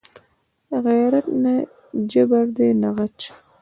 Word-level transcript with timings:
غیرت 0.85 1.25
نه 1.43 1.53
جبر 2.11 2.45
دی 2.55 2.69
نه 2.81 2.89
غچ 2.95 3.19